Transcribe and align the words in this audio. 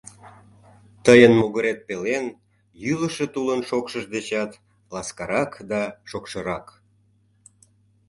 Тыйын 1.05 1.33
могырет 1.39 1.79
пелен 1.87 2.25
йӱлышӧ 2.83 3.25
тулын 3.33 3.61
шокшыж 3.69 4.03
дечат 4.13 4.51
ласкарак 4.93 5.51
да 5.71 5.81
шокшырак. 6.09 6.65